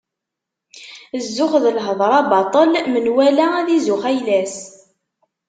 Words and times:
Zzux 1.25 1.53
d 1.63 1.65
lhedra 1.75 2.21
baṭel, 2.31 2.69
menwala 2.91 3.45
ad 3.59 3.67
izuxx 3.77 4.05
ayla-s. 4.09 4.55